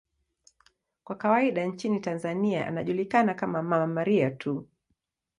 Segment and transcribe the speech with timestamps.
[1.03, 4.67] Kwa kawaida nchini Tanzania anajulikana kama 'Mama Maria' tu.